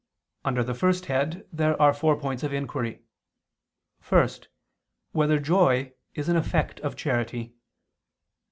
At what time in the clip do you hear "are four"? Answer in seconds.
1.79-2.19